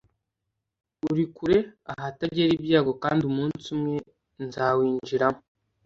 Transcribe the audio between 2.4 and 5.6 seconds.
ibyago kandi umunsi umwe nzawinjiramo